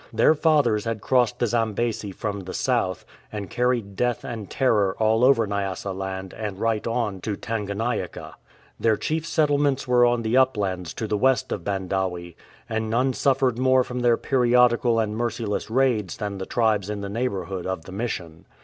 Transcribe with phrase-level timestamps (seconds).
[0.11, 5.23] Their fathers had crossed the Zambesi from the south, and carried death and terror all
[5.23, 8.33] over Nyasaland and right on to Tanganyika.
[8.79, 12.33] Their chief settlements were on the uplands to the west of Bandawe,
[12.67, 17.07] and none suffered more from their periodical and merciless raids than the tribes in the
[17.07, 18.47] neighbourhood of the Mission.